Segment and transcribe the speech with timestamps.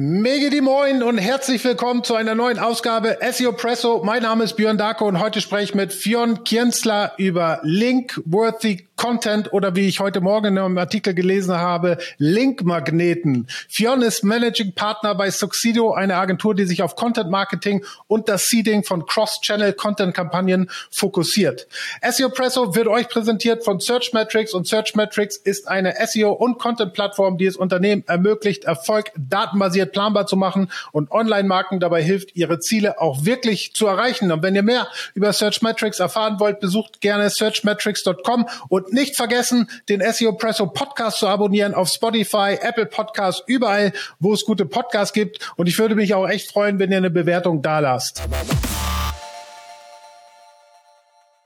[0.00, 4.04] Mege die Moin und herzlich willkommen zu einer neuen Ausgabe SEO Presso.
[4.04, 9.52] Mein Name ist Björn Darko und heute spreche ich mit Fionn Kienzler über Link-Worthy Content
[9.52, 13.46] oder wie ich heute Morgen in einem Artikel gelesen habe, Link-Magneten.
[13.68, 18.46] Fionn ist Managing Partner bei Succedo, eine Agentur, die sich auf Content Marketing und das
[18.46, 21.68] Seeding von Cross-Channel Content Kampagnen fokussiert.
[22.10, 26.58] SEO Presso wird euch präsentiert von Search Metrics und Search Metrics ist eine SEO und
[26.58, 32.34] Content Plattform, die es Unternehmen ermöglicht, Erfolg datenbasiert planbar zu machen und Online-Marken dabei hilft,
[32.34, 34.32] ihre Ziele auch wirklich zu erreichen.
[34.32, 39.68] Und wenn ihr mehr über Search Metrics erfahren wollt, besucht gerne searchmetrics.com und nicht vergessen,
[39.88, 45.12] den SEO Presso Podcast zu abonnieren auf Spotify, Apple Podcasts, überall, wo es gute Podcasts
[45.12, 45.52] gibt.
[45.56, 48.22] Und ich würde mich auch echt freuen, wenn ihr eine Bewertung da lasst.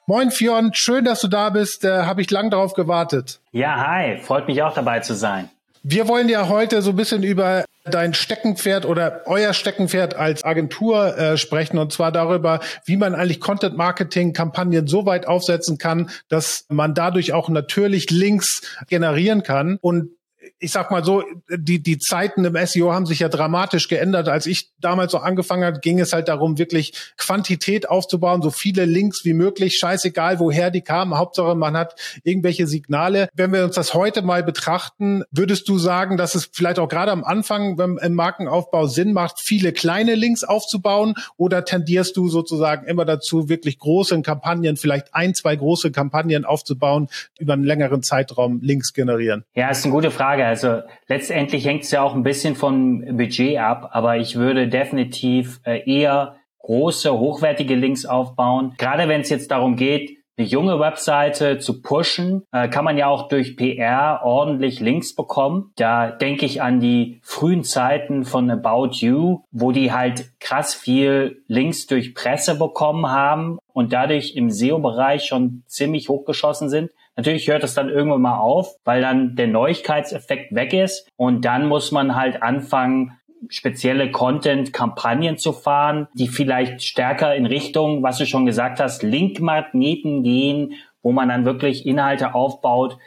[0.06, 1.84] Moin Fionn, schön, dass du da bist.
[1.84, 3.40] Äh, Habe ich lang darauf gewartet.
[3.52, 5.48] Ja, hi, freut mich auch dabei zu sein.
[5.84, 11.16] Wir wollen ja heute so ein bisschen über dein Steckenpferd oder euer Steckenpferd als Agentur
[11.16, 16.10] äh, sprechen und zwar darüber, wie man eigentlich Content Marketing Kampagnen so weit aufsetzen kann,
[16.28, 19.78] dass man dadurch auch natürlich Links generieren kann.
[19.80, 20.10] Und
[20.58, 24.28] ich sag mal so, die, die Zeiten im SEO haben sich ja dramatisch geändert.
[24.28, 28.84] Als ich damals so angefangen hat, ging es halt darum, wirklich Quantität aufzubauen, so viele
[28.84, 31.16] Links wie möglich, scheißegal, woher die kamen.
[31.16, 33.28] Hauptsache, man hat irgendwelche Signale.
[33.34, 37.12] Wenn wir uns das heute mal betrachten, würdest du sagen, dass es vielleicht auch gerade
[37.12, 41.14] am Anfang im Markenaufbau Sinn macht, viele kleine Links aufzubauen?
[41.36, 47.08] Oder tendierst du sozusagen immer dazu, wirklich große Kampagnen, vielleicht ein, zwei große Kampagnen aufzubauen,
[47.38, 49.44] über einen längeren Zeitraum Links generieren?
[49.54, 50.31] Ja, ist eine gute Frage.
[50.32, 50.46] Frage.
[50.46, 55.60] Also letztendlich hängt es ja auch ein bisschen vom Budget ab, aber ich würde definitiv
[55.64, 58.74] äh, eher große, hochwertige Links aufbauen.
[58.78, 63.08] Gerade wenn es jetzt darum geht, eine junge Webseite zu pushen, äh, kann man ja
[63.08, 65.72] auch durch PR ordentlich Links bekommen.
[65.76, 71.42] Da denke ich an die frühen Zeiten von About You, wo die halt krass viel
[71.46, 76.90] Links durch Presse bekommen haben und dadurch im SEO-Bereich schon ziemlich hochgeschossen sind.
[77.16, 81.66] Natürlich hört es dann irgendwann mal auf, weil dann der Neuigkeitseffekt weg ist und dann
[81.66, 83.18] muss man halt anfangen,
[83.48, 90.22] spezielle Content-Kampagnen zu fahren, die vielleicht stärker in Richtung, was du schon gesagt hast, Linkmagneten
[90.22, 92.98] gehen, wo man dann wirklich Inhalte aufbaut,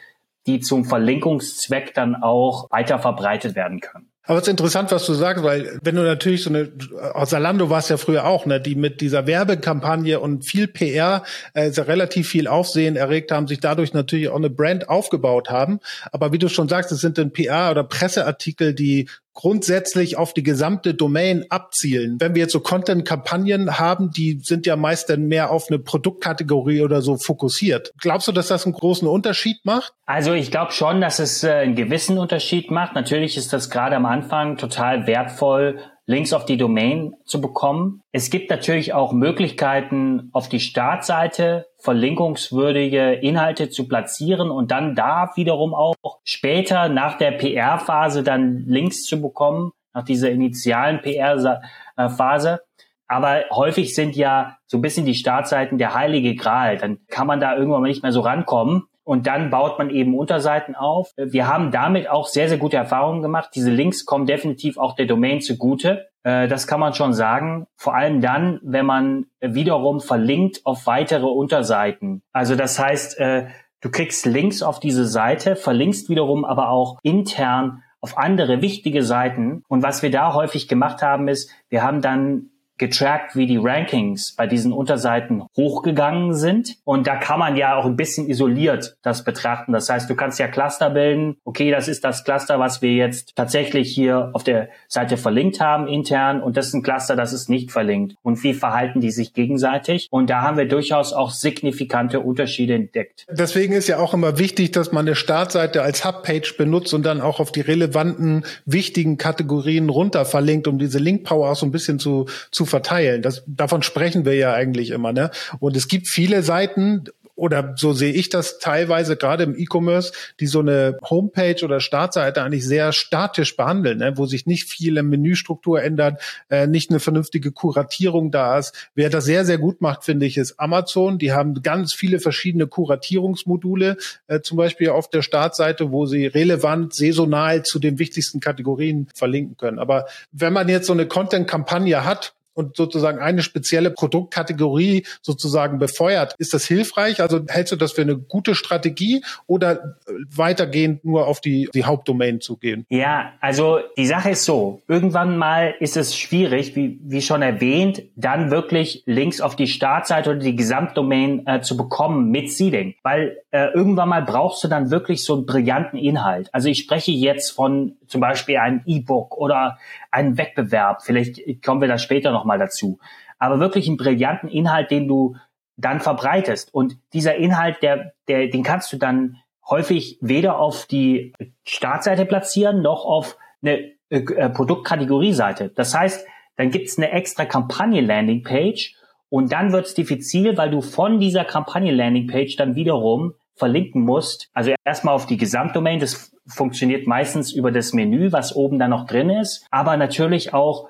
[0.46, 4.10] die zum Verlinkungszweck dann auch weiter verbreitet werden können.
[4.26, 6.70] Aber es ist interessant, was du sagst, weil wenn du natürlich so eine,
[7.14, 11.22] aus Zalando war es ja früher auch, ne, die mit dieser Werbekampagne und viel PR
[11.54, 15.78] äh, relativ viel Aufsehen erregt haben, sich dadurch natürlich auch eine Brand aufgebaut haben.
[16.10, 20.42] Aber wie du schon sagst, es sind dann PR oder Presseartikel, die grundsätzlich auf die
[20.42, 22.16] gesamte Domain abzielen.
[22.18, 26.80] Wenn wir jetzt so Content-Kampagnen haben, die sind ja meist dann mehr auf eine Produktkategorie
[26.80, 27.92] oder so fokussiert.
[28.00, 29.92] Glaubst du, dass das einen großen Unterschied macht?
[30.06, 32.94] Also ich glaube schon, dass es äh, einen gewissen Unterschied macht.
[32.94, 38.00] Natürlich ist das gerade am Anfang total wertvoll, Links auf die Domain zu bekommen.
[38.12, 45.30] Es gibt natürlich auch Möglichkeiten, auf die Startseite verlinkungswürdige Inhalte zu platzieren und dann da
[45.36, 52.60] wiederum auch später nach der PR-Phase dann Links zu bekommen, nach dieser initialen PR-Phase.
[53.06, 56.76] Aber häufig sind ja so ein bisschen die Startseiten der heilige Gral.
[56.76, 58.88] Dann kann man da irgendwann mal nicht mehr so rankommen.
[59.06, 61.12] Und dann baut man eben Unterseiten auf.
[61.16, 63.50] Wir haben damit auch sehr, sehr gute Erfahrungen gemacht.
[63.54, 66.08] Diese Links kommen definitiv auch der Domain zugute.
[66.24, 67.68] Äh, das kann man schon sagen.
[67.76, 72.22] Vor allem dann, wenn man wiederum verlinkt auf weitere Unterseiten.
[72.32, 73.46] Also das heißt, äh,
[73.80, 79.62] du kriegst Links auf diese Seite, verlinkst wiederum aber auch intern auf andere wichtige Seiten.
[79.68, 84.34] Und was wir da häufig gemacht haben, ist, wir haben dann getrackt, wie die Rankings
[84.36, 86.76] bei diesen Unterseiten hochgegangen sind.
[86.84, 89.72] Und da kann man ja auch ein bisschen isoliert das betrachten.
[89.72, 91.36] Das heißt, du kannst ja Cluster bilden.
[91.44, 95.88] Okay, das ist das Cluster, was wir jetzt tatsächlich hier auf der Seite verlinkt haben
[95.88, 96.42] intern.
[96.42, 98.16] Und das ist ein Cluster, das ist nicht verlinkt.
[98.22, 100.08] Und wie verhalten die sich gegenseitig?
[100.10, 103.26] Und da haben wir durchaus auch signifikante Unterschiede entdeckt.
[103.30, 107.20] Deswegen ist ja auch immer wichtig, dass man eine Startseite als Hubpage benutzt und dann
[107.20, 111.98] auch auf die relevanten, wichtigen Kategorien runter verlinkt, um diese Link-Power auch so ein bisschen
[111.98, 113.22] zu, zu verteilen.
[113.22, 115.12] Das, davon sprechen wir ja eigentlich immer.
[115.12, 115.30] Ne?
[115.58, 117.04] Und es gibt viele Seiten,
[117.36, 122.42] oder so sehe ich das teilweise gerade im E-Commerce, die so eine Homepage oder Startseite
[122.42, 124.16] eigentlich sehr statisch behandeln, ne?
[124.16, 128.90] wo sich nicht viel im Menüstruktur ändert, äh, nicht eine vernünftige Kuratierung da ist.
[128.94, 131.18] Wer das sehr, sehr gut macht, finde ich, ist Amazon.
[131.18, 133.98] Die haben ganz viele verschiedene Kuratierungsmodule,
[134.28, 139.58] äh, zum Beispiel auf der Startseite, wo sie relevant, saisonal zu den wichtigsten Kategorien verlinken
[139.58, 139.78] können.
[139.78, 146.34] Aber wenn man jetzt so eine Content-Kampagne hat, und sozusagen eine spezielle Produktkategorie sozusagen befeuert.
[146.38, 147.20] Ist das hilfreich?
[147.20, 149.96] Also hältst du das für eine gute Strategie oder
[150.34, 152.86] weitergehend nur auf die, die Hauptdomain zu gehen?
[152.88, 158.02] Ja, also die Sache ist so, irgendwann mal ist es schwierig, wie, wie schon erwähnt,
[158.16, 163.38] dann wirklich Links auf die Startseite oder die Gesamtdomain äh, zu bekommen mit Seeding, weil
[163.50, 166.48] äh, irgendwann mal brauchst du dann wirklich so einen brillanten Inhalt.
[166.52, 169.78] Also ich spreche jetzt von zum Beispiel einem E-Book oder
[170.10, 172.98] einem Wettbewerb, vielleicht kommen wir da später nochmal dazu,
[173.38, 175.36] aber wirklich einen brillanten Inhalt, den du
[175.76, 176.72] dann verbreitest.
[176.72, 179.36] Und dieser Inhalt, der, der, den kannst du dann
[179.68, 181.34] häufig weder auf die
[181.64, 185.70] Startseite platzieren noch auf eine äh, äh Produktkategorieseite.
[185.70, 186.26] Das heißt,
[186.56, 188.94] dann gibt's eine extra Kampagne-Landing-Page
[189.28, 194.48] und dann wird's diffizil, weil du von dieser Kampagne-Landing-Page dann wiederum verlinken musst.
[194.54, 199.06] Also erstmal auf die Gesamtdomain, das funktioniert meistens über das Menü, was oben dann noch
[199.06, 200.88] drin ist, aber natürlich auch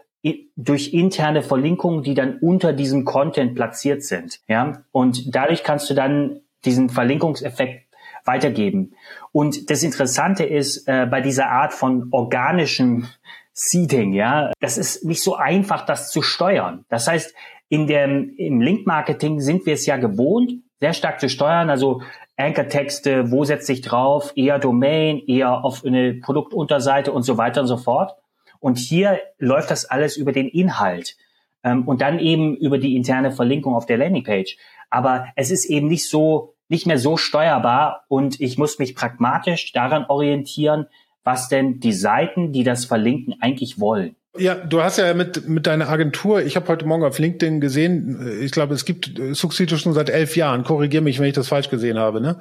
[0.56, 4.40] durch interne Verlinkungen, die dann unter diesem Content platziert sind.
[4.49, 7.87] Ja, und dadurch kannst du dann diesen Verlinkungseffekt
[8.25, 8.94] weitergeben.
[9.32, 13.06] Und das Interessante ist äh, bei dieser Art von organischem
[13.52, 16.84] Seeding, ja, das ist nicht so einfach, das zu steuern.
[16.88, 17.34] Das heißt,
[17.69, 21.70] in dem, im Link-Marketing sind wir es ja gewohnt, sehr stark zu steuern.
[21.70, 22.02] Also
[22.37, 27.67] Anchor-Texte, wo setzt sich drauf, eher Domain, eher auf eine Produktunterseite und so weiter und
[27.67, 28.17] so fort.
[28.61, 31.17] Und hier läuft das alles über den Inhalt
[31.62, 34.56] ähm, und dann eben über die interne Verlinkung auf der Landingpage.
[34.91, 39.73] Aber es ist eben nicht so, nicht mehr so steuerbar und ich muss mich pragmatisch
[39.73, 40.87] daran orientieren,
[41.25, 44.14] was denn die Seiten, die das verlinken, eigentlich wollen.
[44.38, 48.38] Ja, du hast ja mit, mit deiner Agentur, ich habe heute Morgen auf LinkedIn gesehen,
[48.43, 51.70] ich glaube, es gibt Succeed schon seit elf Jahren, korrigier mich, wenn ich das falsch
[51.70, 52.38] gesehen habe, ne?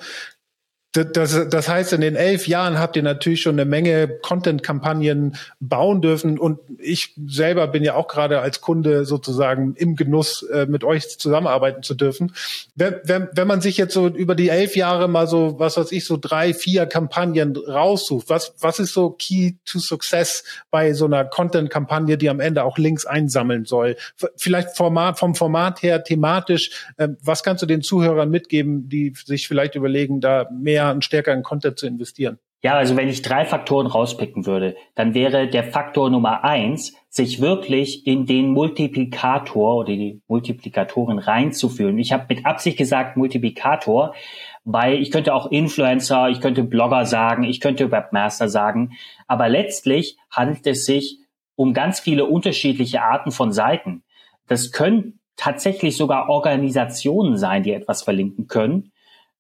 [0.95, 6.01] Das, das heißt, in den elf Jahren habt ihr natürlich schon eine Menge Content-Kampagnen bauen
[6.01, 6.39] dürfen.
[6.39, 11.19] Und ich selber bin ja auch gerade als Kunde sozusagen im Genuss, äh, mit euch
[11.19, 12.33] zusammenarbeiten zu dürfen.
[12.75, 15.91] Wenn, wenn, wenn man sich jetzt so über die elf Jahre mal so, was weiß
[15.91, 21.05] ich, so drei, vier Kampagnen raussucht, was, was ist so Key to Success bei so
[21.05, 23.97] einer Content-Kampagne, die am Ende auch Links einsammeln soll?
[24.37, 29.47] Vielleicht Format, vom Format her, thematisch, äh, was kannst du den Zuhörern mitgeben, die sich
[29.47, 32.39] vielleicht überlegen, da mehr mehr und stärker in Content zu investieren?
[32.61, 37.39] Ja, also wenn ich drei Faktoren rauspicken würde, dann wäre der Faktor Nummer eins, sich
[37.39, 41.99] wirklich in den Multiplikator oder die Multiplikatoren reinzufühlen.
[41.99, 44.15] Ich habe mit Absicht gesagt Multiplikator,
[44.63, 48.93] weil ich könnte auch Influencer, ich könnte Blogger sagen, ich könnte Webmaster sagen,
[49.27, 51.19] aber letztlich handelt es sich
[51.55, 54.03] um ganz viele unterschiedliche Arten von Seiten.
[54.47, 58.91] Das können tatsächlich sogar Organisationen sein, die etwas verlinken können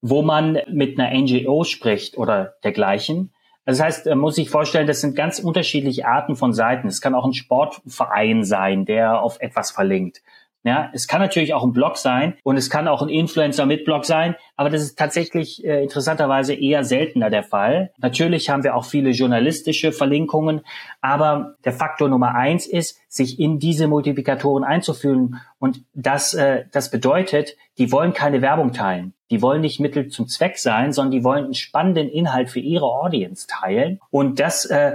[0.01, 3.33] wo man mit einer NGO spricht oder dergleichen.
[3.65, 6.87] Das heißt, man muss sich vorstellen, das sind ganz unterschiedliche Arten von Seiten.
[6.87, 10.21] Es kann auch ein Sportverein sein, der auf etwas verlinkt.
[10.65, 13.85] Ja, es kann natürlich auch ein Blog sein und es kann auch ein Influencer mit
[13.85, 17.91] Blog sein, aber das ist tatsächlich äh, interessanterweise eher seltener der Fall.
[17.99, 20.61] Natürlich haben wir auch viele journalistische Verlinkungen,
[21.01, 26.89] aber der Faktor Nummer eins ist, sich in diese Multiplikatoren einzufühlen und das, äh, das
[26.89, 29.13] bedeutet, die wollen keine Werbung teilen.
[29.29, 32.85] Die wollen nicht Mittel zum Zweck sein, sondern die wollen einen spannenden Inhalt für ihre
[32.85, 33.99] Audience teilen.
[34.09, 34.93] Und das äh,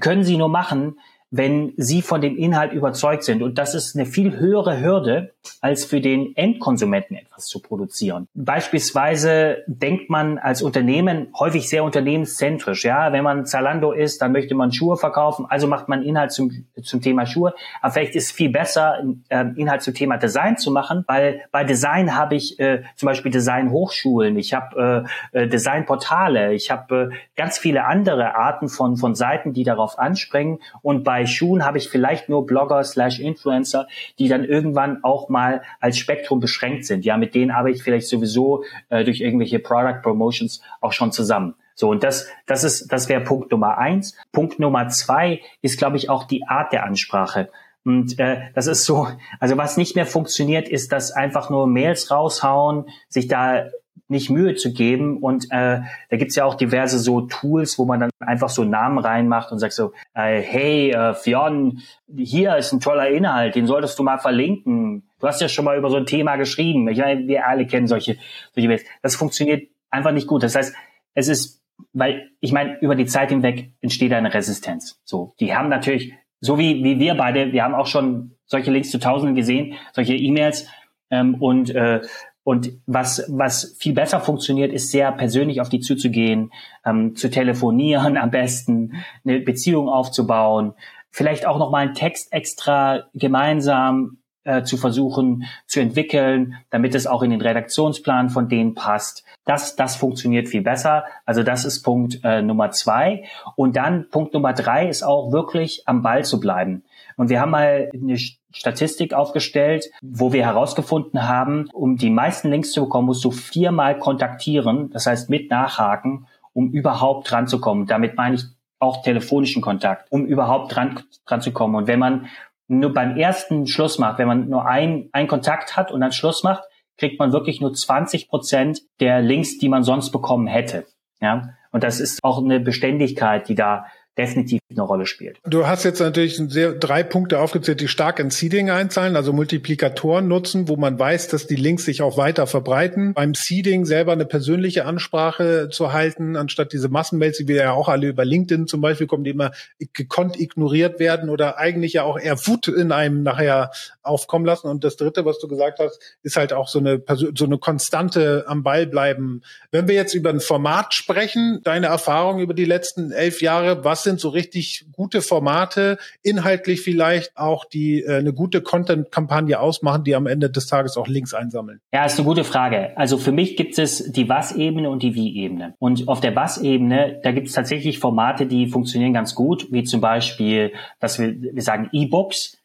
[0.00, 0.98] können sie nur machen,
[1.30, 3.42] wenn sie von dem Inhalt überzeugt sind.
[3.42, 8.28] Und das ist eine viel höhere Hürde, als für den Endkonsumenten etwas zu produzieren.
[8.34, 12.84] Beispielsweise denkt man als Unternehmen häufig sehr unternehmenszentrisch.
[12.84, 16.66] Ja, wenn man Zalando ist, dann möchte man Schuhe verkaufen, also macht man Inhalt zum,
[16.82, 17.54] zum Thema Schuhe.
[17.80, 21.64] Aber vielleicht ist es viel besser, äh, Inhalt zum Thema Design zu machen, weil bei
[21.64, 27.16] Design habe ich äh, zum Beispiel Design-Hochschulen, ich habe äh, äh, Designportale, ich habe äh,
[27.36, 30.58] ganz viele andere Arten von, von Seiten, die darauf anspringen.
[30.82, 35.62] Und bei Schuhen habe ich vielleicht nur Blogger slash Influencer, die dann irgendwann auch mal
[35.80, 37.04] als Spektrum beschränkt sind.
[37.04, 41.54] Ja, mit denen arbeite ich vielleicht sowieso äh, durch irgendwelche Product Promotions auch schon zusammen.
[41.74, 44.16] So, und das, das ist, das wäre Punkt Nummer eins.
[44.32, 47.50] Punkt Nummer zwei ist, glaube ich, auch die Art der Ansprache.
[47.84, 49.08] Und äh, das ist so,
[49.40, 53.66] also was nicht mehr funktioniert, ist das einfach nur Mails raushauen, sich da
[54.08, 55.18] nicht Mühe zu geben.
[55.18, 58.98] Und äh, da gibt's ja auch diverse so Tools, wo man dann einfach so Namen
[58.98, 61.80] reinmacht und sagt so, äh, hey, äh, Fionn,
[62.14, 65.08] hier ist ein toller Inhalt, den solltest du mal verlinken.
[65.20, 66.88] Du hast ja schon mal über so ein Thema geschrieben.
[66.88, 68.16] Ich meine, wir alle kennen solche,
[68.54, 68.84] solche Mails.
[69.02, 70.42] Das funktioniert einfach nicht gut.
[70.42, 70.74] Das heißt,
[71.14, 71.62] es ist,
[71.92, 75.00] weil, ich meine, über die Zeit hinweg entsteht eine Resistenz.
[75.04, 78.90] So, die haben natürlich, so wie, wie wir beide, wir haben auch schon solche Links
[78.90, 80.68] zu Tausenden gesehen, solche E-Mails,
[81.10, 82.00] ähm, und äh,
[82.48, 86.50] und was, was viel besser funktioniert, ist sehr persönlich auf die zuzugehen,
[86.82, 90.72] ähm, zu telefonieren am besten, eine Beziehung aufzubauen,
[91.10, 97.22] vielleicht auch nochmal einen Text extra gemeinsam äh, zu versuchen zu entwickeln, damit es auch
[97.22, 99.26] in den Redaktionsplan von denen passt.
[99.44, 101.04] Das, das funktioniert viel besser.
[101.26, 103.24] Also das ist Punkt äh, Nummer zwei.
[103.56, 106.82] Und dann Punkt Nummer drei ist auch wirklich am Ball zu bleiben.
[107.18, 108.16] Und wir haben mal eine
[108.52, 113.98] Statistik aufgestellt, wo wir herausgefunden haben, um die meisten Links zu bekommen, musst du viermal
[113.98, 117.86] kontaktieren, das heißt mit nachhaken, um überhaupt dran zu kommen.
[117.86, 118.44] Damit meine ich
[118.78, 121.74] auch telefonischen Kontakt, um überhaupt dran, dran zu kommen.
[121.74, 122.28] Und wenn man
[122.68, 126.42] nur beim ersten Schluss macht, wenn man nur ein, ein Kontakt hat und dann Schluss
[126.42, 126.64] macht,
[126.96, 130.86] kriegt man wirklich nur 20 Prozent der Links, die man sonst bekommen hätte.
[131.20, 133.86] Ja, und das ist auch eine Beständigkeit, die da
[134.18, 135.38] definitiv eine Rolle spielt.
[135.46, 140.26] Du hast jetzt natürlich sehr, drei Punkte aufgezählt, die stark in Seeding einzahlen, also Multiplikatoren
[140.26, 143.14] nutzen, wo man weiß, dass die Links sich auch weiter verbreiten.
[143.14, 147.88] Beim Seeding selber eine persönliche Ansprache zu halten, anstatt diese Massenmails, die wir ja auch
[147.88, 149.52] alle über LinkedIn zum Beispiel kommen, die immer
[149.92, 153.70] gekonnt ignoriert werden oder eigentlich ja auch eher Wut in einem nachher
[154.02, 154.66] aufkommen lassen.
[154.66, 157.00] Und das dritte, was du gesagt hast, ist halt auch so eine,
[157.34, 159.42] so eine konstante am Ball bleiben.
[159.70, 164.07] Wenn wir jetzt über ein Format sprechen, deine Erfahrung über die letzten elf Jahre, was
[164.08, 170.14] sind so richtig gute Formate, inhaltlich vielleicht auch, die äh, eine gute Content-Kampagne ausmachen, die
[170.14, 171.80] am Ende des Tages auch Links einsammeln?
[171.92, 172.96] Ja, ist eine gute Frage.
[172.96, 175.74] Also für mich gibt es die Was-Ebene und die Wie-Ebene.
[175.78, 180.00] Und auf der Was-Ebene, da gibt es tatsächlich Formate, die funktionieren ganz gut, wie zum
[180.00, 182.56] Beispiel, dass wir, wir sagen E-Books.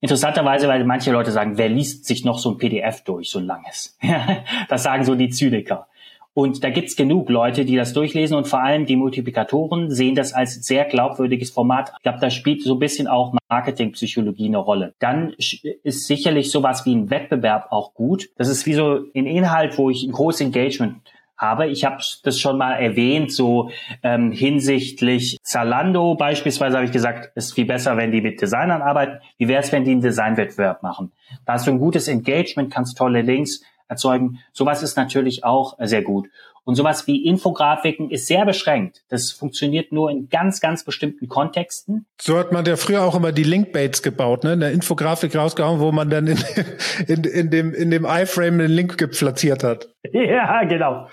[0.00, 3.46] Interessanterweise, weil manche Leute sagen, wer liest sich noch so ein PDF durch, so ein
[3.46, 3.98] langes?
[4.68, 5.88] das sagen so die Zyniker.
[6.34, 10.32] Und da gibt's genug Leute, die das durchlesen und vor allem die Multiplikatoren sehen das
[10.32, 11.92] als sehr glaubwürdiges Format.
[11.98, 14.94] Ich glaube, da spielt so ein bisschen auch Marketingpsychologie eine Rolle.
[14.98, 18.30] Dann ist sicherlich sowas wie ein Wettbewerb auch gut.
[18.36, 21.02] Das ist wie so ein Inhalt, wo ich ein großes Engagement
[21.36, 21.66] habe.
[21.66, 23.70] Ich habe das schon mal erwähnt, so
[24.02, 28.80] ähm, hinsichtlich Zalando beispielsweise habe ich gesagt, es ist viel besser, wenn die mit Designern
[28.80, 29.18] arbeiten.
[29.36, 31.12] Wie wäre es, wenn die einen Designwettbewerb machen?
[31.44, 33.62] Da hast du ein gutes Engagement, kannst tolle Links
[33.92, 34.40] erzeugen.
[34.52, 36.28] Sowas ist natürlich auch sehr gut.
[36.64, 39.02] Und sowas wie Infografiken ist sehr beschränkt.
[39.08, 42.06] Das funktioniert nur in ganz, ganz bestimmten Kontexten.
[42.20, 44.52] So hat man ja früher auch immer die Linkbaits gebaut, ne?
[44.52, 46.38] Eine Infografik rausgehauen, wo man dann in,
[47.08, 49.88] in, in dem, in dem iFrame einen Link geplatziert hat.
[50.12, 51.08] Ja, genau.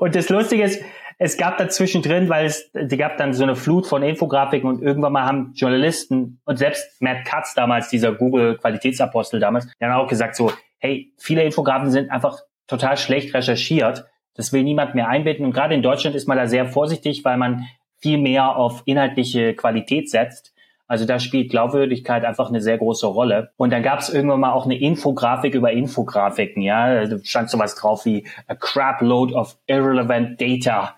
[0.00, 0.80] Und das Lustige ist,
[1.18, 4.82] es gab dazwischen drin, weil es, die gab dann so eine Flut von Infografiken und
[4.82, 10.08] irgendwann mal haben Journalisten und selbst Matt Katz damals, dieser Google Qualitätsapostel damals, haben auch
[10.08, 10.52] gesagt so,
[10.84, 14.04] hey, viele Infografen sind einfach total schlecht recherchiert.
[14.34, 15.46] Das will niemand mehr einbinden.
[15.46, 17.64] Und gerade in Deutschland ist man da sehr vorsichtig, weil man
[17.96, 20.52] viel mehr auf inhaltliche Qualität setzt.
[20.86, 23.52] Also da spielt Glaubwürdigkeit einfach eine sehr große Rolle.
[23.56, 26.62] Und dann gab es irgendwann mal auch eine Infografik über Infografiken.
[26.62, 30.94] Ja, da stand sowas drauf wie a crap load of irrelevant data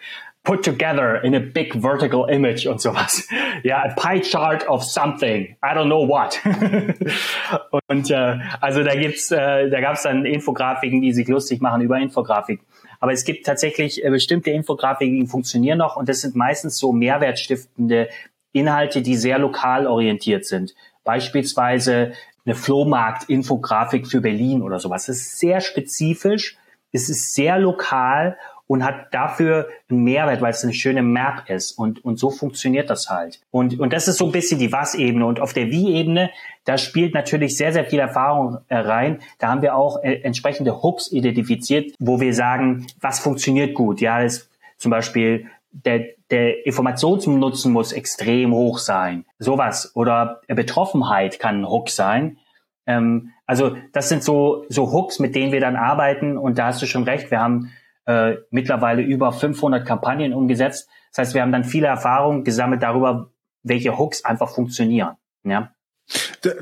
[0.47, 3.29] put together in a big vertical image und sowas.
[3.65, 5.57] Ja, a pie chart of something.
[5.62, 6.41] I don't know what.
[7.88, 11.99] und äh, also da gibt's, äh, da gab's dann Infografiken, die sich lustig machen über
[11.99, 12.61] Infografik.
[13.00, 16.93] Aber es gibt tatsächlich äh, bestimmte Infografiken, die funktionieren noch und das sind meistens so
[16.93, 18.09] mehrwertstiftende
[18.53, 20.75] Inhalte, die sehr lokal orientiert sind.
[21.05, 22.12] Beispielsweise
[22.45, 25.07] eine Flohmarkt-Infografik für Berlin oder sowas.
[25.07, 26.57] Das ist sehr spezifisch,
[26.93, 31.73] es ist sehr lokal und hat dafür einen Mehrwert, weil es eine schöne Map ist.
[31.73, 33.40] Und, und so funktioniert das halt.
[33.50, 35.25] Und, und das ist so ein bisschen die Was-Ebene.
[35.25, 36.30] Und auf der Wie-Ebene,
[36.64, 39.20] da spielt natürlich sehr, sehr viel Erfahrung äh, rein.
[39.38, 44.00] Da haben wir auch äh, entsprechende Hooks identifiziert, wo wir sagen, was funktioniert gut.
[44.00, 49.25] Ja, ist zum Beispiel der, der Informationsnutzen muss extrem hoch sein.
[49.38, 49.92] Sowas.
[49.94, 52.38] Oder Betroffenheit kann ein Hook sein.
[52.87, 56.37] Ähm, also das sind so, so Hooks, mit denen wir dann arbeiten.
[56.37, 57.30] Und da hast du schon recht.
[57.30, 57.70] Wir haben
[58.07, 60.89] äh, mittlerweile über 500 Kampagnen umgesetzt.
[61.11, 63.31] Das heißt, wir haben dann viele Erfahrungen gesammelt darüber,
[63.63, 65.17] welche Hooks einfach funktionieren.
[65.45, 65.75] Ja.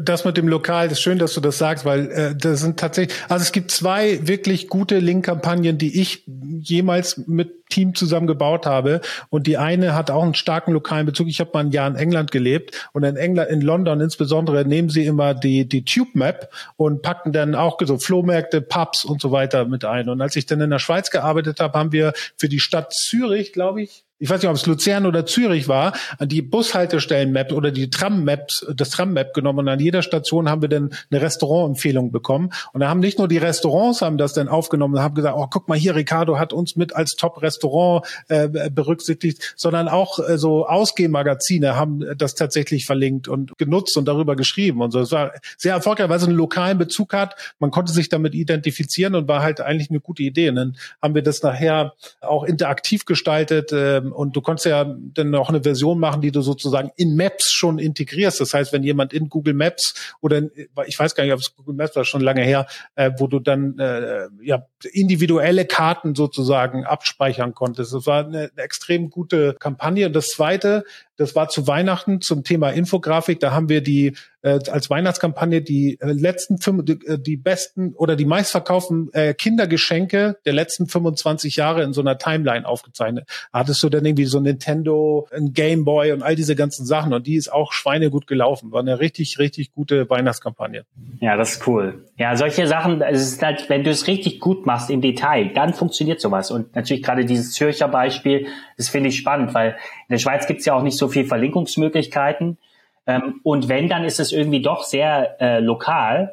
[0.01, 2.79] Das mit dem Lokal, das ist schön, dass du das sagst, weil äh, das sind
[2.79, 8.67] tatsächlich, also es gibt zwei wirklich gute Link-Kampagnen, die ich jemals mit Team zusammen gebaut
[8.67, 9.01] habe.
[9.31, 11.29] Und die eine hat auch einen starken lokalen Bezug.
[11.29, 14.91] Ich habe mal ein Jahr in England gelebt und in England, in London insbesondere, nehmen
[14.91, 19.33] sie immer die, die Tube Map und packen dann auch so Flohmärkte, Pubs und so
[19.33, 20.09] weiter mit ein.
[20.09, 23.53] Und als ich dann in der Schweiz gearbeitet habe, haben wir für die Stadt Zürich,
[23.53, 27.91] glaube ich, ich weiß nicht, ob es Luzern oder Zürich war, die Bushaltestellen-Map oder die
[27.91, 32.51] Tram-Maps, das Tram-Map genommen und an jeder Station haben wir dann eine Restaurant-Empfehlung bekommen.
[32.73, 35.47] Und da haben nicht nur die Restaurants haben das dann aufgenommen und haben gesagt, oh,
[35.51, 40.67] guck mal hier, Ricardo hat uns mit als Top-Restaurant äh, berücksichtigt, sondern auch äh, so
[40.67, 45.01] Ausgehmagazine haben das tatsächlich verlinkt und genutzt und darüber geschrieben und so.
[45.01, 47.35] Es war sehr erfolgreich, weil es einen lokalen Bezug hat.
[47.59, 50.51] Man konnte sich damit identifizieren und war halt eigentlich eine gute Idee.
[50.51, 54.85] Und dann haben wir das nachher auch interaktiv gestaltet, äh, Ähm, und du konntest ja
[54.85, 58.41] dann noch eine Version machen, die du sozusagen in Maps schon integrierst.
[58.41, 60.51] Das heißt, wenn jemand in Google Maps oder in,
[60.87, 63.41] ich weiß gar nicht, ob es Google Maps war schon lange her, äh, wo du
[63.41, 67.95] dann äh, ja individuelle Karten sozusagen abspeichern konntest.
[67.95, 70.07] Das war eine, eine extrem gute Kampagne.
[70.07, 70.85] Und das zweite,
[71.17, 73.41] das war zu Weihnachten zum Thema Infografik.
[73.41, 77.95] Da haben wir die äh, als Weihnachtskampagne die äh, letzten fünf, die, äh, die besten
[77.95, 83.29] oder die meistverkauften äh, Kindergeschenke der letzten 25 Jahre in so einer Timeline aufgezeichnet.
[83.53, 87.27] Hattest du dann irgendwie so Nintendo, ein Game Boy und all diese ganzen Sachen und
[87.27, 88.71] die ist auch schweinegut gelaufen.
[88.73, 90.85] War eine richtig, richtig gute Weihnachtskampagne.
[91.21, 92.05] Ja, das ist cool.
[92.17, 95.75] Ja, solche Sachen, es ist halt, wenn du es richtig gut machst im Detail, dann
[95.75, 96.53] funktioniert sowas.
[96.53, 100.61] Und natürlich gerade dieses Zürcher Beispiel, das finde ich spannend, weil in der Schweiz gibt
[100.61, 102.59] es ja auch nicht so viel Verlinkungsmöglichkeiten.
[103.07, 106.33] Ähm, und wenn, dann ist es irgendwie doch sehr äh, lokal.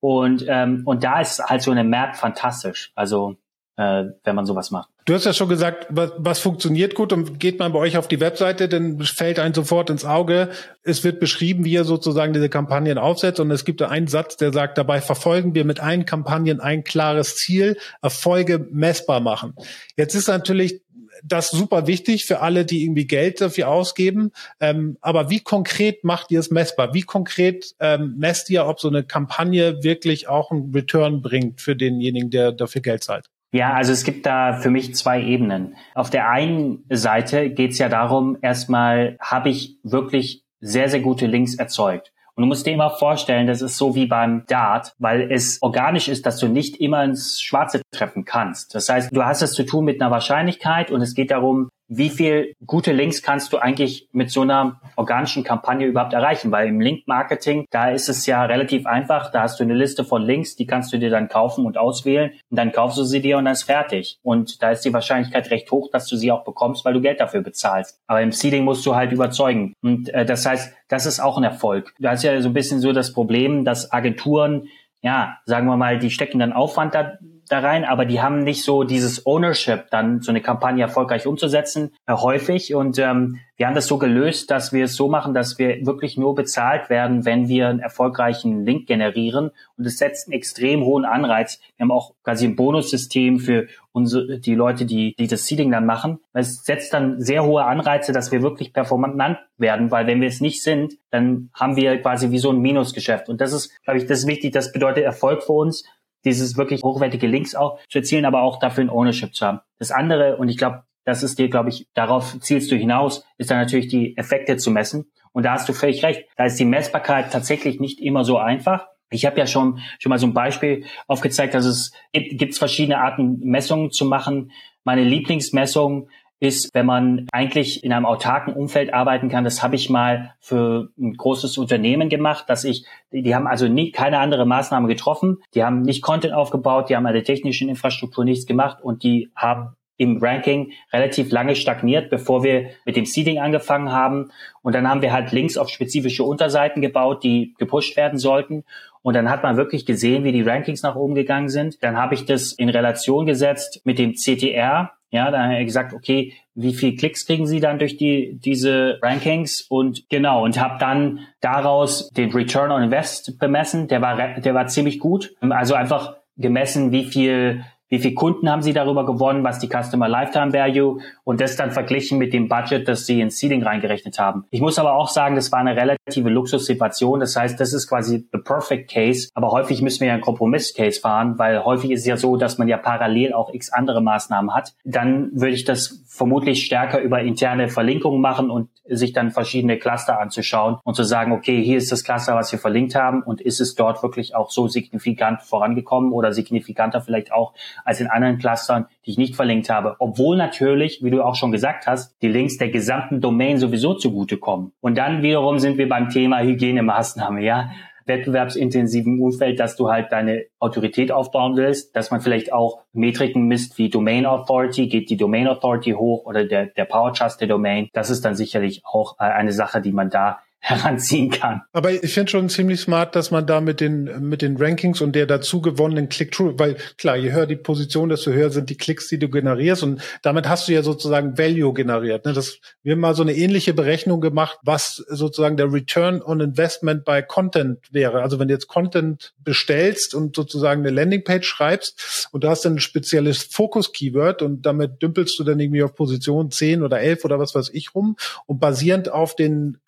[0.00, 2.90] Und, ähm, und da ist halt so eine Map fantastisch.
[2.96, 3.36] Also
[3.76, 4.90] äh, wenn man sowas macht.
[5.10, 8.06] Du hast ja schon gesagt, was, was funktioniert gut und geht man bei euch auf
[8.06, 10.50] die Webseite, dann fällt einem sofort ins Auge.
[10.84, 14.36] Es wird beschrieben, wie ihr sozusagen diese Kampagnen aufsetzt und es gibt da einen Satz,
[14.36, 19.54] der sagt, dabei verfolgen wir mit allen Kampagnen ein klares Ziel, Erfolge messbar machen.
[19.96, 20.80] Jetzt ist natürlich
[21.24, 24.30] das super wichtig für alle, die irgendwie Geld dafür ausgeben.
[24.60, 26.94] Ähm, aber wie konkret macht ihr es messbar?
[26.94, 31.74] Wie konkret ähm, messt ihr, ob so eine Kampagne wirklich auch einen Return bringt für
[31.74, 33.26] denjenigen, der dafür Geld zahlt?
[33.52, 35.76] Ja, also es gibt da für mich zwei Ebenen.
[35.94, 41.26] Auf der einen Seite geht es ja darum, erstmal habe ich wirklich sehr, sehr gute
[41.26, 42.12] Links erzeugt.
[42.34, 46.08] Und du musst dir immer vorstellen, das ist so wie beim Dart, weil es organisch
[46.08, 48.74] ist, dass du nicht immer ins Schwarze treffen kannst.
[48.74, 52.08] Das heißt, du hast es zu tun mit einer Wahrscheinlichkeit und es geht darum, wie
[52.08, 56.52] viel gute Links kannst du eigentlich mit so einer organischen Kampagne überhaupt erreichen?
[56.52, 59.32] Weil im Link-Marketing, da ist es ja relativ einfach.
[59.32, 62.30] Da hast du eine Liste von Links, die kannst du dir dann kaufen und auswählen.
[62.48, 64.18] Und dann kaufst du sie dir und dann ist fertig.
[64.22, 67.18] Und da ist die Wahrscheinlichkeit recht hoch, dass du sie auch bekommst, weil du Geld
[67.18, 68.00] dafür bezahlst.
[68.06, 69.74] Aber im Seeding musst du halt überzeugen.
[69.82, 71.92] Und äh, das heißt, das ist auch ein Erfolg.
[71.98, 74.68] Du hast ja so ein bisschen so das Problem, dass Agenturen
[75.02, 77.14] ja, sagen wir mal, die stecken dann Aufwand da,
[77.50, 81.92] da rein, aber die haben nicht so dieses Ownership, dann so eine Kampagne erfolgreich umzusetzen,
[82.06, 82.74] äh, häufig.
[82.74, 86.16] Und ähm, wir haben das so gelöst, dass wir es so machen, dass wir wirklich
[86.16, 89.50] nur bezahlt werden, wenn wir einen erfolgreichen Link generieren.
[89.76, 91.60] Und es setzt einen extrem hohen Anreiz.
[91.76, 95.84] Wir haben auch quasi ein Bonussystem für unsere, die Leute, die, die das Seeding dann
[95.84, 96.20] machen.
[96.32, 100.40] Es setzt dann sehr hohe Anreize, dass wir wirklich performant werden, weil wenn wir es
[100.40, 103.28] nicht sind, dann haben wir quasi wie so ein Minusgeschäft.
[103.28, 104.52] Und das ist, glaube ich, das ist wichtig.
[104.52, 105.84] Das bedeutet Erfolg für uns
[106.24, 109.60] dieses wirklich hochwertige Links auch zu erzielen, aber auch dafür ein Ownership zu haben.
[109.78, 113.50] Das andere, und ich glaube, das ist dir, glaube ich, darauf zielst du hinaus, ist
[113.50, 115.10] dann natürlich die Effekte zu messen.
[115.32, 116.24] Und da hast du völlig recht.
[116.36, 118.86] Da ist die Messbarkeit tatsächlich nicht immer so einfach.
[119.10, 122.98] Ich habe ja schon schon mal so ein Beispiel aufgezeigt, dass es gibt, gibt verschiedene
[122.98, 124.52] Arten Messungen zu machen.
[124.84, 126.08] Meine Lieblingsmessung
[126.40, 129.44] ist, wenn man eigentlich in einem autarken Umfeld arbeiten kann.
[129.44, 133.92] Das habe ich mal für ein großes Unternehmen gemacht, dass ich, die haben also nie,
[133.92, 135.38] keine andere Maßnahme getroffen.
[135.54, 139.30] Die haben nicht Content aufgebaut, die haben an der technischen Infrastruktur nichts gemacht und die
[139.36, 144.30] haben im Ranking relativ lange stagniert, bevor wir mit dem Seeding angefangen haben.
[144.62, 148.64] Und dann haben wir halt Links auf spezifische Unterseiten gebaut, die gepusht werden sollten.
[149.02, 151.82] Und dann hat man wirklich gesehen, wie die Rankings nach oben gegangen sind.
[151.82, 155.92] Dann habe ich das in Relation gesetzt mit dem CTR, ja, da haben wir gesagt,
[155.92, 160.78] okay, wie viel Klicks kriegen Sie dann durch die diese Rankings und genau und habe
[160.78, 163.88] dann daraus den Return on Invest bemessen.
[163.88, 165.34] Der war der war ziemlich gut.
[165.40, 170.08] Also einfach gemessen, wie viel wie viel Kunden haben Sie darüber gewonnen, was die Customer
[170.08, 174.46] Lifetime Value und das dann verglichen mit dem Budget, das Sie ins Seeding reingerechnet haben.
[174.50, 177.20] Ich muss aber auch sagen, das war eine relative Luxussituation.
[177.20, 181.00] Das heißt, das ist quasi the perfect case, aber häufig müssen wir ja einen Kompromiss-Case
[181.00, 184.54] fahren, weil häufig ist es ja so, dass man ja parallel auch x andere Maßnahmen
[184.54, 184.74] hat.
[184.84, 190.18] Dann würde ich das vermutlich stärker über interne Verlinkungen machen und sich dann verschiedene Cluster
[190.18, 193.60] anzuschauen und zu sagen, okay, hier ist das Cluster, was wir verlinkt haben und ist
[193.60, 198.86] es dort wirklich auch so signifikant vorangekommen oder signifikanter vielleicht auch als in anderen Clustern,
[199.06, 199.94] die ich nicht verlinkt habe.
[200.00, 204.72] Obwohl natürlich, wie du auch schon gesagt hast, die Links der gesamten Domain sowieso zugutekommen.
[204.80, 207.70] Und dann wiederum sind wir beim Thema Hygienemaßnahme, ja
[208.10, 213.78] wettbewerbsintensiven Umfeld, dass du halt deine Autorität aufbauen willst, dass man vielleicht auch Metriken misst
[213.78, 217.88] wie Domain Authority, geht die Domain Authority hoch oder der, der Power Trust der Domain.
[217.92, 221.62] Das ist dann sicherlich auch äh, eine Sache, die man da heranziehen kann.
[221.72, 225.16] Aber ich finde schon ziemlich smart, dass man da mit den, mit den Rankings und
[225.16, 229.08] der dazu gewonnenen Click-Through, weil klar, je höher die Position, desto höher sind die Klicks,
[229.08, 232.26] die du generierst und damit hast du ja sozusagen Value generiert.
[232.26, 232.34] Ne?
[232.34, 237.04] Das, wir haben mal so eine ähnliche Berechnung gemacht, was sozusagen der Return on Investment
[237.04, 238.20] bei Content wäre.
[238.20, 242.74] Also wenn du jetzt Content bestellst und sozusagen eine Landingpage schreibst und du hast dann
[242.74, 247.38] ein spezielles Fokus-Keyword und damit dümpelst du dann irgendwie auf Position 10 oder 11 oder
[247.38, 249.78] was weiß ich rum und basierend auf den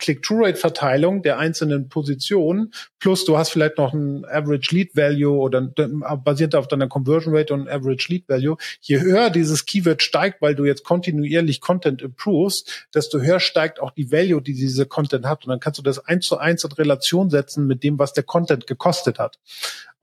[0.63, 6.55] Click-Through-Rate-Verteilung der einzelnen Positionen plus du hast vielleicht noch ein Average Lead Value oder basierend
[6.55, 8.57] auf deiner Conversion Rate und Average Lead Value.
[8.81, 13.91] Je höher dieses Keyword steigt, weil du jetzt kontinuierlich Content improvest, desto höher steigt auch
[13.91, 15.45] die Value, die diese Content hat.
[15.45, 18.23] Und dann kannst du das eins zu eins in Relation setzen mit dem, was der
[18.23, 19.39] Content gekostet hat.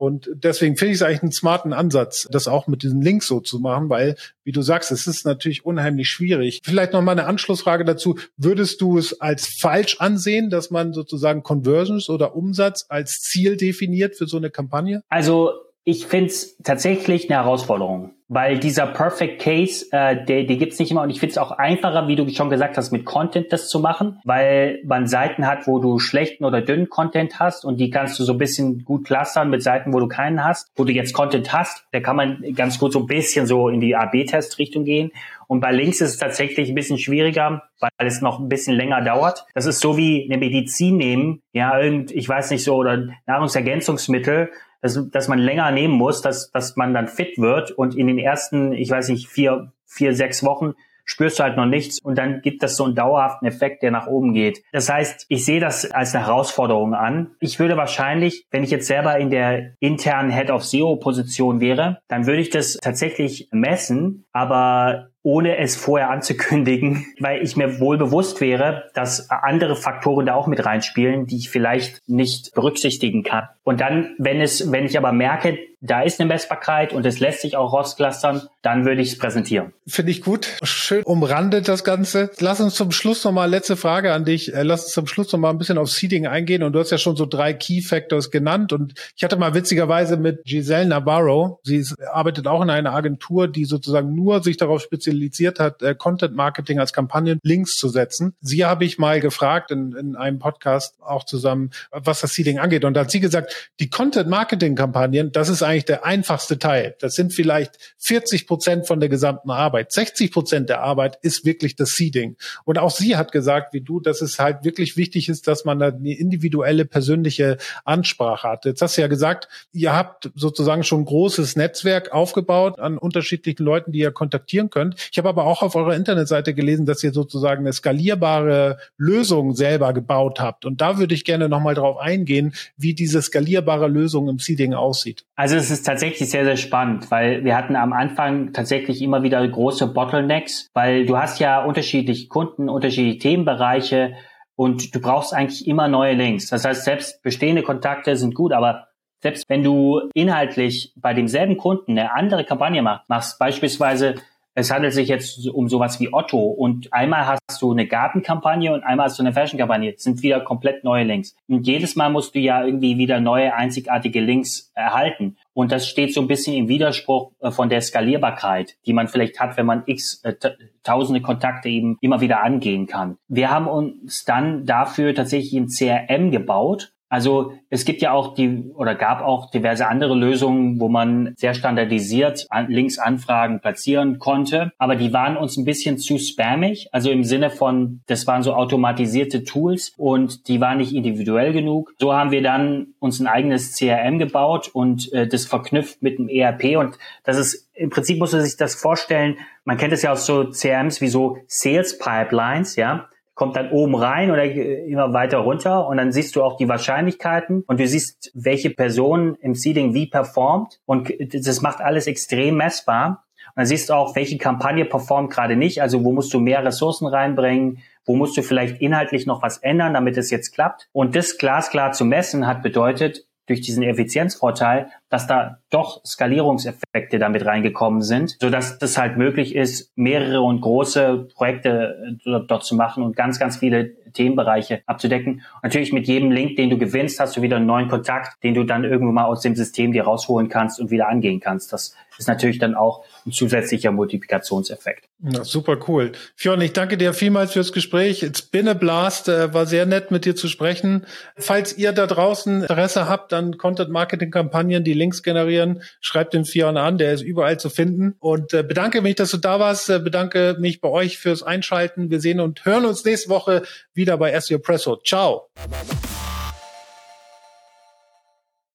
[0.00, 3.38] Und deswegen finde ich es eigentlich einen smarten Ansatz, das auch mit diesen Links so
[3.38, 6.60] zu machen, weil, wie du sagst, es ist natürlich unheimlich schwierig.
[6.64, 8.18] Vielleicht noch mal eine Anschlussfrage dazu.
[8.38, 14.16] Würdest du es als falsch ansehen, dass man sozusagen Conversions oder Umsatz als Ziel definiert
[14.16, 15.02] für so eine Kampagne?
[15.10, 15.50] Also
[15.84, 20.78] ich finde es tatsächlich eine Herausforderung, weil dieser Perfect Case, äh, der, der gibt es
[20.78, 21.02] nicht immer.
[21.02, 23.80] Und ich finde es auch einfacher, wie du schon gesagt hast, mit Content das zu
[23.80, 27.64] machen, weil man Seiten hat, wo du schlechten oder dünnen Content hast.
[27.64, 30.68] Und die kannst du so ein bisschen gut clustern mit Seiten, wo du keinen hast.
[30.76, 33.80] Wo du jetzt Content hast, da kann man ganz gut so ein bisschen so in
[33.80, 35.10] die AB-Test-Richtung gehen.
[35.48, 39.00] Und bei Links ist es tatsächlich ein bisschen schwieriger, weil es noch ein bisschen länger
[39.00, 39.44] dauert.
[39.54, 44.50] Das ist so wie eine Medizin nehmen, ja, irgend, ich weiß nicht so, oder Nahrungsergänzungsmittel
[44.80, 48.18] dass, dass man länger nehmen muss, dass, dass man dann fit wird und in den
[48.18, 50.74] ersten, ich weiß nicht, vier, vier, sechs Wochen
[51.10, 54.06] spürst du halt noch nichts und dann gibt das so einen dauerhaften Effekt, der nach
[54.06, 54.62] oben geht.
[54.72, 57.32] Das heißt, ich sehe das als eine Herausforderung an.
[57.40, 61.98] Ich würde wahrscheinlich, wenn ich jetzt selber in der internen Head of SEO Position wäre,
[62.06, 67.98] dann würde ich das tatsächlich messen, aber ohne es vorher anzukündigen, weil ich mir wohl
[67.98, 73.48] bewusst wäre, dass andere Faktoren da auch mit reinspielen, die ich vielleicht nicht berücksichtigen kann.
[73.62, 77.40] Und dann, wenn es, wenn ich aber merke, da ist eine Messbarkeit und es lässt
[77.40, 79.72] sich auch rausklustern, dann würde ich es präsentieren.
[79.86, 80.48] Finde ich gut.
[80.62, 82.30] Schön umrandet das Ganze.
[82.38, 84.54] Lass uns zum Schluss nochmal, letzte Frage an dich.
[84.54, 86.62] Äh, lass uns zum Schluss nochmal ein bisschen auf Seeding eingehen.
[86.62, 88.74] Und du hast ja schon so drei Key Factors genannt.
[88.74, 93.48] Und ich hatte mal witzigerweise mit Giselle Navarro, sie ist, arbeitet auch in einer Agentur,
[93.48, 98.34] die sozusagen nur sich darauf spezialisiert hat, äh, Content Marketing als Kampagnen Links zu setzen.
[98.42, 102.84] Sie habe ich mal gefragt in, in einem Podcast auch zusammen, was das Seeding angeht.
[102.84, 106.96] Und da hat sie gesagt, die Content Marketing Kampagnen, das ist eigentlich der einfachste Teil.
[107.00, 109.92] Das sind vielleicht 40 Prozent von der gesamten Arbeit.
[109.92, 112.36] 60 Prozent der Arbeit ist wirklich das Seeding.
[112.64, 115.80] Und auch sie hat gesagt, wie du, dass es halt wirklich wichtig ist, dass man
[115.80, 118.64] eine individuelle persönliche Ansprache hat.
[118.64, 123.64] Jetzt hast du ja gesagt, ihr habt sozusagen schon ein großes Netzwerk aufgebaut an unterschiedlichen
[123.64, 124.96] Leuten, die ihr kontaktieren könnt.
[125.12, 129.92] Ich habe aber auch auf eurer Internetseite gelesen, dass ihr sozusagen eine skalierbare Lösung selber
[129.92, 130.64] gebaut habt.
[130.64, 135.24] Und da würde ich gerne nochmal drauf eingehen, wie diese skalierbare Lösung im Seeding aussieht.
[135.40, 139.48] Also es ist tatsächlich sehr, sehr spannend, weil wir hatten am Anfang tatsächlich immer wieder
[139.48, 144.16] große Bottlenecks, weil du hast ja unterschiedliche Kunden, unterschiedliche Themenbereiche
[144.54, 146.48] und du brauchst eigentlich immer neue Links.
[146.48, 148.88] Das heißt, selbst bestehende Kontakte sind gut, aber
[149.22, 154.16] selbst wenn du inhaltlich bei demselben Kunden eine andere Kampagne machst, machst beispielsweise
[154.54, 158.82] es handelt sich jetzt um sowas wie Otto und einmal hast du eine Gartenkampagne und
[158.82, 159.92] einmal hast du eine Fashionkampagne.
[159.92, 161.36] Das sind wieder komplett neue Links.
[161.48, 165.36] Und jedes Mal musst du ja irgendwie wieder neue einzigartige Links erhalten.
[165.52, 169.38] Und das steht so ein bisschen im Widerspruch äh, von der Skalierbarkeit, die man vielleicht
[169.38, 170.34] hat, wenn man x äh,
[170.82, 173.18] tausende Kontakte eben immer wieder angehen kann.
[173.28, 178.70] Wir haben uns dann dafür tatsächlich ein CRM gebaut, also es gibt ja auch die
[178.74, 185.12] oder gab auch diverse andere Lösungen, wo man sehr standardisiert Linksanfragen platzieren konnte, aber die
[185.12, 189.92] waren uns ein bisschen zu spammig, also im Sinne von, das waren so automatisierte Tools
[189.96, 191.92] und die waren nicht individuell genug.
[191.98, 196.28] So haben wir dann uns ein eigenes CRM gebaut und äh, das verknüpft mit dem
[196.28, 200.12] ERP und das ist im Prinzip muss man sich das vorstellen, man kennt es ja
[200.12, 203.08] aus so CRMs wie so Sales Pipelines, ja
[203.40, 207.64] kommt dann oben rein oder immer weiter runter und dann siehst du auch die Wahrscheinlichkeiten
[207.66, 213.24] und du siehst, welche Person im Seeding wie performt und das macht alles extrem messbar.
[213.46, 216.62] Und dann siehst du auch, welche Kampagne performt gerade nicht, also wo musst du mehr
[216.62, 220.90] Ressourcen reinbringen, wo musst du vielleicht inhaltlich noch was ändern, damit es jetzt klappt.
[220.92, 227.44] Und das glasklar zu messen hat bedeutet, durch diesen Effizienzvorteil, dass da doch Skalierungseffekte damit
[227.44, 232.76] reingekommen sind, so dass es halt möglich ist, mehrere und große Projekte äh, dort zu
[232.76, 235.42] machen und ganz, ganz viele Themenbereiche abzudecken.
[235.62, 238.64] Natürlich mit jedem Link, den du gewinnst, hast du wieder einen neuen Kontakt, den du
[238.64, 241.72] dann irgendwo mal aus dem System dir rausholen kannst und wieder angehen kannst.
[241.72, 245.08] Das ist natürlich dann auch ein zusätzlicher Multiplikationseffekt.
[245.22, 246.12] Ja, super cool.
[246.34, 248.22] Fionn, ich danke dir vielmals fürs Gespräch.
[248.22, 249.28] It's been a blast.
[249.28, 251.06] Äh, war sehr nett, mit dir zu sprechen.
[251.36, 256.98] Falls ihr da draußen Interesse habt, dann Content-Marketing-Kampagnen, die Links generieren, schreibt den Fionn an.
[256.98, 258.14] Der ist überall zu finden.
[258.20, 259.90] Und äh, bedanke mich, dass du da warst.
[259.90, 262.10] Äh, bedanke mich bei euch fürs Einschalten.
[262.10, 263.62] Wir sehen und hören uns nächste Woche
[263.94, 264.96] wieder bei SEO Presso.
[265.04, 265.48] Ciao.